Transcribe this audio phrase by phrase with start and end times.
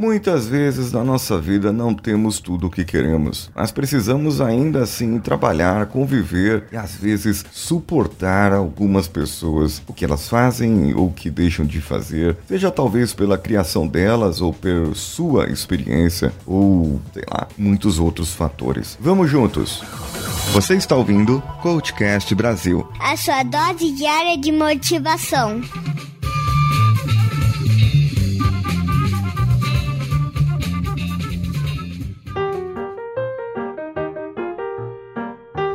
[0.00, 5.18] Muitas vezes na nossa vida não temos tudo o que queremos, mas precisamos ainda assim
[5.18, 11.28] trabalhar, conviver e às vezes suportar algumas pessoas, o que elas fazem ou o que
[11.28, 17.46] deixam de fazer, seja talvez pela criação delas ou por sua experiência ou, sei lá,
[17.58, 18.96] muitos outros fatores.
[18.98, 19.82] Vamos juntos!
[20.54, 25.60] Você está ouvindo Coachcast Brasil a sua dose diária de motivação.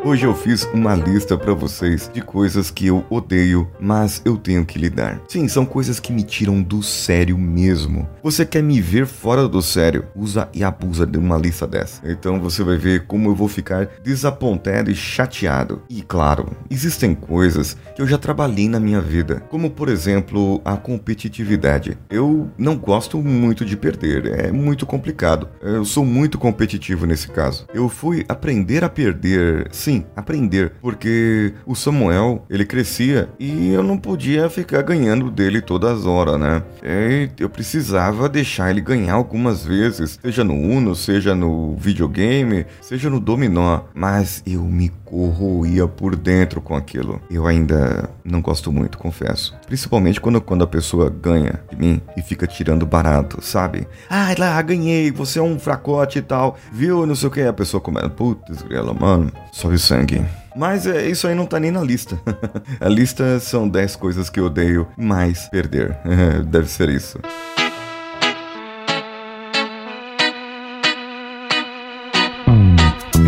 [0.06, 4.64] Hoje eu fiz uma lista para vocês de coisas que eu odeio, mas eu tenho
[4.64, 5.20] que lidar.
[5.28, 8.08] Sim, são coisas que me tiram do sério mesmo.
[8.22, 10.06] Você quer me ver fora do sério?
[10.16, 12.08] Usa e abusa de uma lista dessa.
[12.08, 15.82] Então você vai ver como eu vou ficar desapontado e chateado.
[15.90, 20.78] E claro, existem coisas que eu já trabalhei na minha vida, como por exemplo a
[20.78, 21.98] competitividade.
[22.12, 25.50] Eu não gosto muito de perder, é muito complicado.
[25.64, 27.66] Eu sou muito competitivo nesse caso.
[27.74, 33.98] Eu fui aprender a perder, sim aprender, porque o Samuel, ele crescia e eu não
[33.98, 36.64] podia ficar ganhando dele todas as horas, né?
[36.84, 43.10] E eu precisava deixar ele ganhar algumas vezes, seja no Uno, seja no videogame, seja
[43.10, 47.22] no dominó, mas eu me corroía por dentro com aquilo.
[47.30, 49.56] Eu ainda não gosto muito, confesso.
[49.68, 53.88] Principalmente quando, quando a pessoa ganha de mim e fica tirando barato, sabe?
[54.10, 57.06] Ah, lá, ganhei, você é um fracote e tal, viu?
[57.06, 57.42] Não sei o que.
[57.42, 60.26] A pessoa começa, putz, grela, mano, sobe sangue.
[60.56, 62.18] Mas é, isso aí não tá nem na lista.
[62.80, 65.98] a lista são 10 coisas que odeio mais perder.
[66.48, 67.20] Deve ser isso.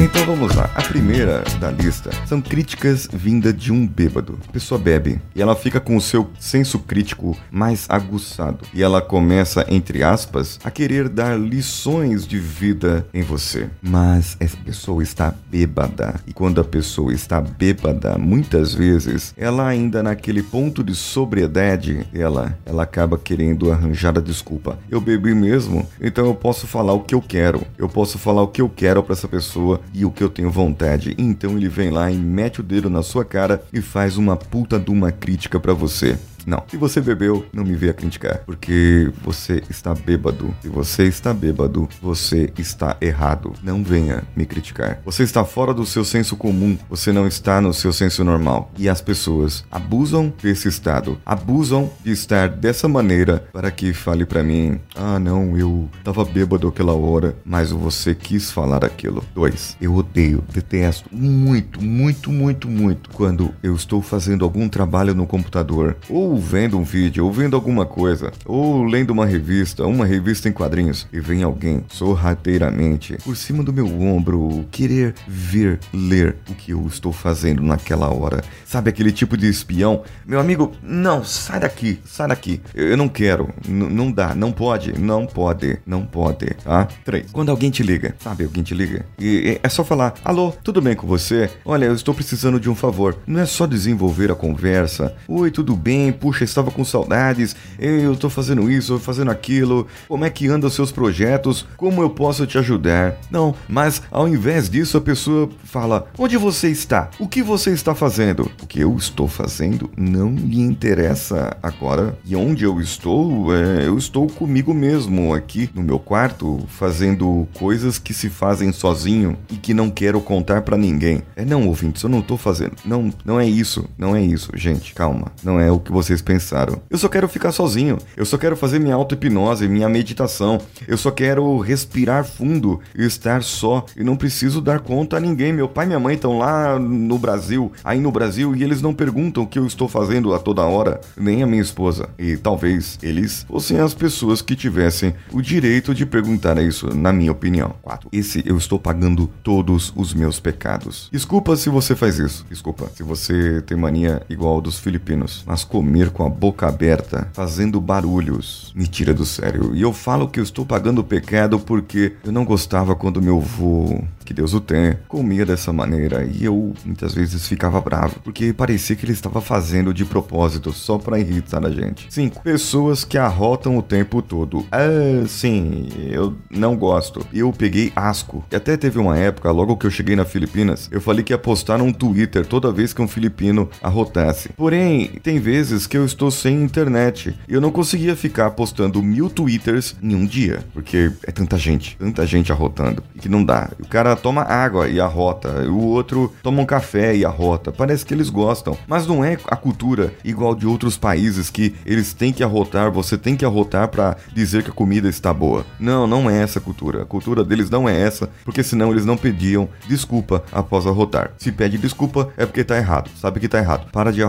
[0.07, 0.69] Então vamos lá.
[0.73, 4.39] A primeira da lista são críticas vinda de um bêbado.
[4.47, 9.01] A pessoa bebe e ela fica com o seu senso crítico mais aguçado e ela
[9.01, 13.69] começa, entre aspas, a querer dar lições de vida em você.
[13.81, 20.01] Mas essa pessoa está bêbada e quando a pessoa está bêbada, muitas vezes ela ainda
[20.01, 24.79] naquele ponto de sobriedade, ela ela acaba querendo arranjar a desculpa.
[24.89, 27.61] Eu bebi mesmo, então eu posso falar o que eu quero.
[27.77, 30.51] Eu posso falar o que eu quero para essa pessoa e o que eu tenho
[30.51, 31.15] vontade.
[31.17, 34.79] Então ele vem lá e mete o dedo na sua cara e faz uma puta
[34.79, 36.17] de uma crítica para você.
[36.47, 36.63] Não.
[36.69, 40.55] Se você bebeu, não me venha criticar, porque você está bêbado.
[40.61, 43.51] Se você está bêbado, você está errado.
[43.61, 45.01] Não venha me criticar.
[45.03, 48.71] Você está fora do seu senso comum, você não está no seu senso normal.
[48.77, 54.41] E as pessoas abusam desse estado, abusam de estar dessa maneira para que fale para
[54.41, 59.21] mim: "Ah, não, eu tava bêbado aquela hora, mas você quis falar aquilo".
[59.35, 59.75] Dois.
[59.81, 65.97] Eu odeio, detesto muito, muito, muito, muito quando eu estou fazendo algum trabalho no computador
[66.09, 70.51] ou vendo um vídeo, ou vendo alguma coisa, ou lendo uma revista, uma revista em
[70.51, 76.71] quadrinhos, e vem alguém sorrateiramente por cima do meu ombro querer ver, ler o que
[76.71, 78.43] eu estou fazendo naquela hora.
[78.65, 80.03] Sabe aquele tipo de espião?
[80.25, 82.61] Meu amigo, não, sai daqui, sai daqui.
[82.73, 86.87] Eu não quero, não dá, não pode, não pode, não pode, tá?
[87.03, 87.31] Três.
[87.31, 90.95] Quando alguém te liga, sabe, alguém te liga, e é só falar: alô, tudo bem
[90.95, 91.49] com você?
[91.65, 93.17] Olha, eu estou precisando de um favor.
[93.25, 95.15] Não é só desenvolver a conversa.
[95.27, 96.11] Oi, tudo bem?
[96.27, 100.91] Puxa, estava com saudades, eu estou fazendo isso, fazendo aquilo, como é que andam seus
[100.91, 103.15] projetos, como eu posso te ajudar?
[103.31, 107.09] Não, mas ao invés disso a pessoa fala: onde você está?
[107.17, 108.51] O que você está fazendo?
[108.61, 112.17] O que eu estou fazendo não lhe interessa agora.
[112.25, 117.97] E onde eu estou, é, eu estou comigo mesmo aqui no meu quarto, fazendo coisas
[117.97, 121.21] que se fazem sozinho e que não quero contar para ninguém.
[121.37, 122.73] É não, ouvintes, eu não estou fazendo.
[122.83, 125.31] Não, não é isso, não é isso, gente, calma.
[125.41, 126.81] Não é o que vocês vocês pensaram.
[126.89, 127.97] Eu só quero ficar sozinho.
[128.15, 130.59] Eu só quero fazer minha auto-hipnose, minha meditação.
[130.87, 133.85] Eu só quero respirar fundo e estar só.
[133.95, 135.51] E não preciso dar conta a ninguém.
[135.51, 138.93] Meu pai e minha mãe estão lá no Brasil, aí no Brasil, e eles não
[138.93, 142.09] perguntam o que eu estou fazendo a toda hora, nem a minha esposa.
[142.17, 147.31] E talvez eles fossem as pessoas que tivessem o direito de perguntar isso, na minha
[147.31, 147.75] opinião.
[147.81, 148.09] 4.
[148.13, 151.09] Esse eu estou pagando todos os meus pecados.
[151.11, 152.45] Desculpa se você faz isso.
[152.49, 155.43] Desculpa se você tem mania igual dos filipinos.
[155.45, 155.65] Mas
[155.97, 159.75] comer com a boca aberta, fazendo barulhos, me tira do sério.
[159.75, 163.37] E eu falo que eu estou pagando o pecado porque eu não gostava quando meu
[163.37, 168.51] avô que Deus o tenha, comia dessa maneira e eu muitas vezes ficava bravo, porque
[168.51, 172.07] parecia que ele estava fazendo de propósito só para irritar a gente.
[172.09, 172.43] 5.
[172.43, 174.65] Pessoas que arrotam o tempo todo.
[174.69, 177.25] Ah, sim, eu não gosto.
[177.33, 178.43] Eu peguei asco.
[178.51, 181.37] E até teve uma época, logo que eu cheguei na Filipinas, eu falei que ia
[181.37, 184.49] postar um Twitter toda vez que um filipino arrotasse.
[184.57, 189.29] Porém, tem vezes que eu estou sem internet e eu não conseguia ficar postando mil
[189.29, 193.69] Twitters em um dia, porque é tanta gente, tanta gente arrotando, e que não dá.
[193.79, 197.71] O cara toma água e arrota, o outro toma um café e arrota.
[197.71, 202.13] Parece que eles gostam, mas não é a cultura igual de outros países que eles
[202.13, 205.65] têm que arrotar, você tem que arrotar para dizer que a comida está boa.
[205.79, 207.03] Não, não é essa a cultura.
[207.03, 211.31] A cultura deles não é essa, porque senão eles não pediam desculpa após arrotar.
[211.37, 213.89] Se pede desculpa é porque tá errado, sabe que tá errado.
[213.91, 214.21] Para de,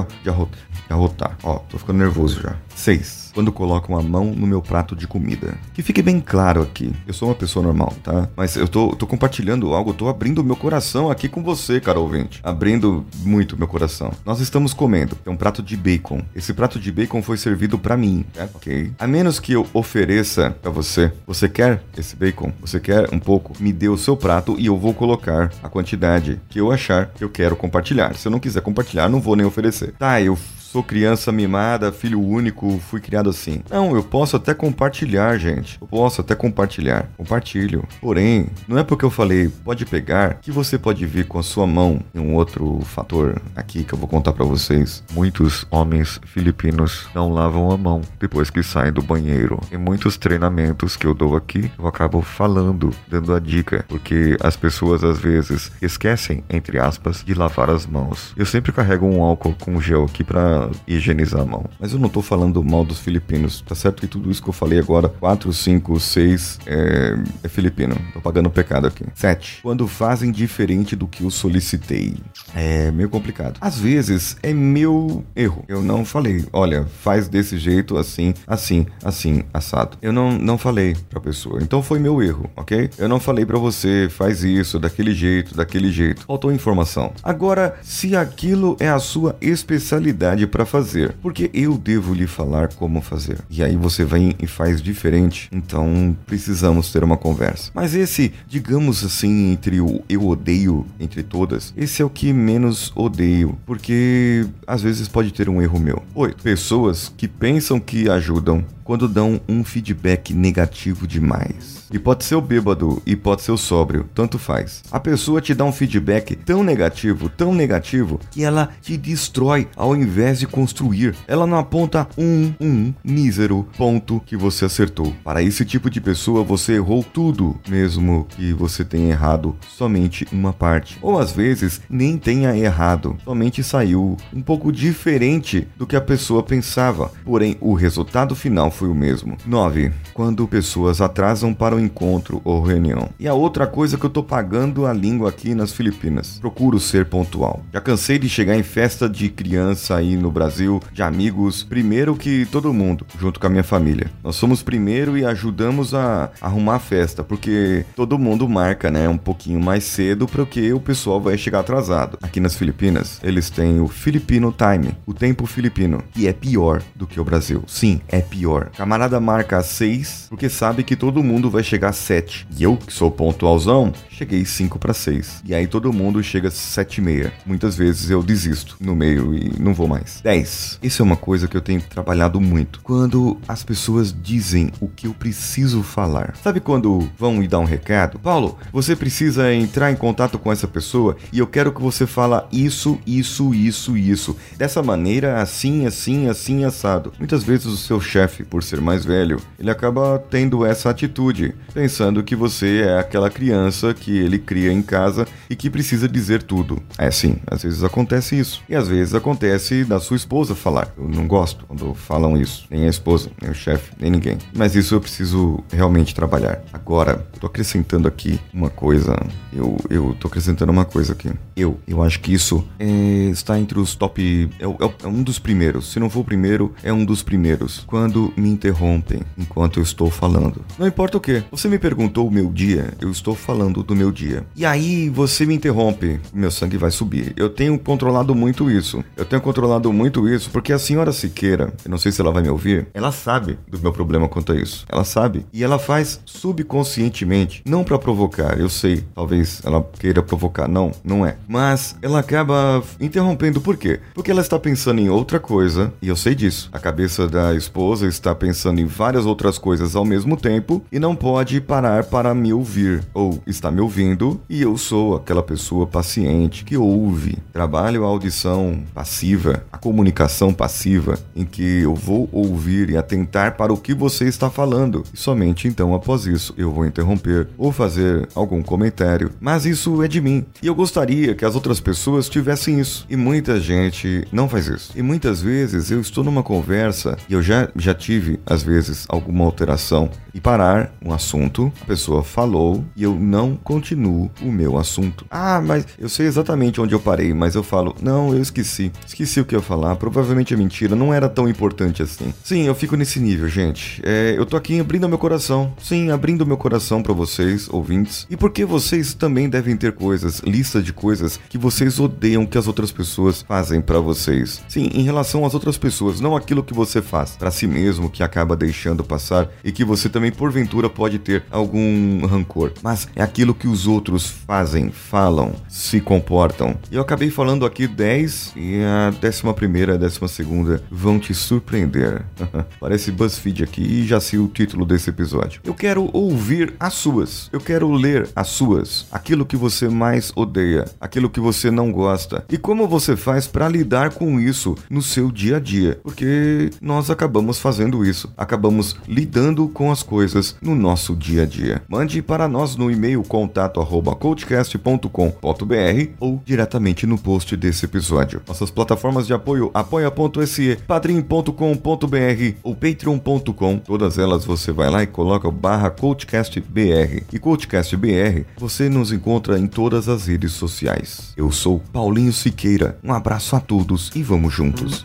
[0.89, 1.37] arrotar.
[1.43, 2.57] Ó, tô ficando nervoso já.
[2.79, 5.57] 6 quando colocam a mão no meu prato de comida.
[5.73, 8.29] Que fique bem claro aqui, eu sou uma pessoa normal, tá?
[8.37, 12.41] Mas eu tô, tô compartilhando algo, tô abrindo meu coração aqui com você, cara ouvinte.
[12.43, 14.13] Abrindo muito meu coração.
[14.25, 16.21] Nós estamos comendo, é um prato de bacon.
[16.35, 18.49] Esse prato de bacon foi servido para mim, né?
[18.53, 18.91] ok?
[18.99, 22.53] A menos que eu ofereça para você, você quer esse bacon?
[22.61, 23.53] Você quer um pouco?
[23.61, 27.23] Me dê o seu prato e eu vou colocar a quantidade que eu achar que
[27.23, 28.17] eu quero compartilhar.
[28.17, 29.95] Se eu não quiser compartilhar, não vou nem oferecer.
[29.97, 30.37] Tá, eu
[30.71, 33.63] sou criança mimada, filho único, fui criado assim.
[33.71, 35.79] Não, eu posso até compartilhar, gente.
[35.81, 37.09] Eu posso até compartilhar.
[37.17, 37.85] Compartilho.
[38.01, 41.67] Porém, não é porque eu falei pode pegar que você pode vir com a sua
[41.67, 42.01] mão.
[42.15, 45.03] E um outro fator aqui que eu vou contar para vocês.
[45.13, 49.59] Muitos homens filipinos não lavam a mão depois que saem do banheiro.
[49.73, 54.57] Em muitos treinamentos que eu dou aqui, eu acabo falando, dando a dica, porque as
[54.57, 58.35] pessoas às vezes esquecem, entre aspas, de lavar as mãos.
[58.37, 61.65] Eu sempre carrego um álcool com gel aqui para higienizar a mão.
[61.79, 64.53] Mas eu não tô falando mal dos filipinos, tá certo que tudo isso que eu
[64.53, 67.97] falei agora, 4, 5, 6, é, é filipino.
[68.13, 69.05] Tô pagando pecado aqui.
[69.15, 69.61] 7.
[69.63, 72.17] Quando fazem diferente do que eu solicitei.
[72.55, 73.59] É meio complicado.
[73.61, 75.65] Às vezes é meu erro.
[75.69, 79.97] Eu não falei, olha, faz desse jeito, assim, assim, assim, assado.
[80.01, 81.61] Eu não, não falei pra pessoa.
[81.63, 82.91] Então foi meu erro, ok?
[82.99, 86.25] Eu não falei para você, faz isso, daquele jeito, daquele jeito.
[86.27, 87.13] Faltou informação.
[87.23, 93.01] Agora, se aquilo é a sua especialidade para fazer, porque eu devo lhe falar como
[93.01, 93.39] fazer.
[93.51, 97.71] E aí você vem e faz diferente, então precisamos ter uma conversa.
[97.75, 102.93] Mas esse, digamos assim, entre o eu odeio entre todas, esse é o que menos
[102.95, 106.03] odeio, porque às vezes pode ter um erro meu.
[106.15, 111.87] Oito, pessoas que pensam que ajudam quando dão um feedback negativo demais.
[111.93, 114.83] E pode ser o bêbado e pode ser o sóbrio, tanto faz.
[114.91, 119.95] A pessoa te dá um feedback tão negativo, tão negativo, que ela te destrói ao
[119.95, 121.15] invés de construir.
[121.27, 125.15] Ela não aponta um, um mísero ponto que você acertou.
[125.23, 130.53] Para esse tipo de pessoa, você errou tudo, mesmo que você tenha errado somente uma
[130.53, 130.99] parte.
[131.03, 136.43] Ou às vezes nem tenha errado, somente saiu um pouco diferente do que a pessoa
[136.43, 137.13] pensava.
[137.23, 139.37] Porém, o resultado final foi o mesmo.
[139.45, 139.93] 9.
[140.15, 143.09] Quando pessoas atrasam para o encontro ou reunião.
[143.19, 146.39] E a outra coisa que eu tô pagando a língua aqui nas Filipinas.
[146.39, 147.63] Procuro ser pontual.
[147.73, 152.47] Já cansei de chegar em festa de criança aí no Brasil, de amigos, primeiro que
[152.47, 154.11] todo mundo, junto com a minha família.
[154.23, 159.19] Nós somos primeiro e ajudamos a arrumar a festa, porque todo mundo marca, né, um
[159.19, 162.17] pouquinho mais cedo porque o pessoal vai chegar atrasado.
[162.23, 167.07] Aqui nas Filipinas, eles têm o Filipino Time, o tempo filipino, que é pior do
[167.07, 167.65] que o Brasil.
[167.67, 168.68] Sim, é pior.
[168.77, 172.47] Camarada marca 6 porque sabe que todo mundo vai chegar às 7.
[172.57, 175.43] E eu, que sou pontualzão, cheguei 5 para 6.
[175.45, 177.33] E aí todo mundo chega às 7 e meia.
[177.47, 180.21] Muitas vezes eu desisto no meio e não vou mais.
[180.23, 180.81] 10.
[180.83, 182.81] Isso é uma coisa que eu tenho trabalhado muito.
[182.83, 186.35] Quando as pessoas dizem o que eu preciso falar.
[186.43, 188.19] Sabe quando vão me dar um recado?
[188.19, 192.49] Paulo, você precisa entrar em contato com essa pessoa e eu quero que você fala
[192.53, 194.37] isso, isso, isso, isso.
[194.57, 197.13] Dessa maneira, assim, assim, assim, assado.
[197.19, 202.23] Muitas vezes o seu chefe, por ser mais velho, ele acaba tendo essa atitude, pensando
[202.23, 206.83] que você é aquela criança que ele cria em casa e que precisa dizer tudo.
[206.97, 208.63] É sim, às vezes acontece isso.
[208.69, 210.93] E às vezes acontece da sua esposa falar.
[210.97, 212.67] Eu não gosto quando falam isso.
[212.71, 214.39] Nem a esposa, nem o chefe, nem ninguém.
[214.55, 216.63] Mas isso eu preciso realmente trabalhar.
[216.73, 219.17] Agora, tô acrescentando aqui uma coisa.
[219.53, 221.31] Eu, eu tô acrescentando uma coisa aqui.
[221.57, 222.85] Eu, eu acho que isso é,
[223.31, 224.51] está entre os top.
[224.59, 225.93] É, é, é um dos primeiros.
[225.93, 227.85] Se não for o primeiro, é um dos primeiros.
[227.87, 230.65] Quando me me interrompem enquanto eu estou falando.
[230.79, 231.45] Não importa o que.
[231.51, 234.47] Você me perguntou o meu dia, eu estou falando do meu dia.
[234.57, 237.35] E aí você me interrompe, meu sangue vai subir.
[237.37, 239.05] Eu tenho controlado muito isso.
[239.17, 242.43] Eu tenho controlado muito isso porque a senhora Siqueira, eu não sei se ela vai
[242.43, 244.87] me ouvir, ela sabe do meu problema quanto a isso.
[244.89, 245.45] Ela sabe.
[245.53, 251.27] E ela faz subconscientemente, não para provocar, eu sei, talvez ela queira provocar, não, não
[251.27, 251.37] é.
[251.47, 254.01] Mas ela acaba interrompendo por quê?
[254.15, 256.71] Porque ela está pensando em outra coisa, e eu sei disso.
[256.73, 261.15] A cabeça da esposa está pensando em várias outras coisas ao mesmo tempo e não
[261.15, 266.65] pode parar para me ouvir, ou está me ouvindo e eu sou aquela pessoa paciente
[266.65, 267.39] que ouve.
[267.53, 273.73] Trabalho a audição passiva, a comunicação passiva, em que eu vou ouvir e atentar para
[273.73, 275.05] o que você está falando.
[275.13, 279.31] E somente então, após isso, eu vou interromper ou fazer algum comentário.
[279.41, 280.45] Mas isso é de mim.
[280.63, 283.07] E eu gostaria que as outras pessoas tivessem isso.
[283.09, 284.93] E muita gente não faz isso.
[284.97, 289.45] E muitas vezes eu estou numa conversa e eu já, já tive, às vezes, alguma
[289.45, 295.27] alteração e parar um assunto, a pessoa falou e eu não continuo o meu assunto.
[295.31, 298.93] Ah, mas eu sei exatamente onde eu parei, mas eu falo, não, eu esqueci.
[299.07, 302.33] Esqueci o que eu ia falar, provavelmente é mentira, não era tão importante assim.
[302.45, 304.01] Sim, eu fico nesse nível, gente.
[304.05, 305.73] É, eu tô aqui abrindo meu coração.
[305.83, 308.27] Sim, abrindo meu coração para vocês, ouvintes.
[308.31, 312.67] E porque vocês também devem ter coisas, lista de coisas que vocês odeiam que as
[312.67, 314.63] outras pessoas fazem para vocês.
[314.69, 318.23] Sim, em relação às outras pessoas, não aquilo que você faz para si mesmo que
[318.23, 323.55] acaba deixando passar e que você também porventura pode ter algum rancor, mas é aquilo
[323.55, 326.77] que os outros fazem, falam, se comportam.
[326.91, 332.25] Eu acabei falando aqui 10 e a décima primeira, a décima segunda vão te surpreender.
[332.81, 335.61] Parece BuzzFeed aqui e já sei o título desse episódio.
[335.65, 337.49] Eu quero ouvir as suas.
[337.53, 339.07] Eu quero ler as suas.
[339.11, 342.45] Aquilo que você mais odeia, aquilo que você não gosta.
[342.49, 346.01] E como você faz para lidar com isso no seu dia a dia?
[346.03, 348.33] Porque nós acabamos fazendo isso.
[348.37, 351.83] Acabamos lidando com as coisas no nosso dia a dia.
[351.89, 358.43] Mande para nós no e-mail contato@coachcast.com.br ou diretamente no post desse episódio.
[358.47, 363.79] Nossas plataformas de apoio apoia.se, padrim.com.br ou patreon.com.
[363.79, 367.25] Todas elas você vai lá e coloca barra coachcastbr.
[367.33, 371.33] E coachcastbr você nos encontra em todas as redes sociais.
[371.37, 372.99] Eu sou Paulinho Siqueira.
[373.03, 375.05] Um abraço a todos e vamos juntos.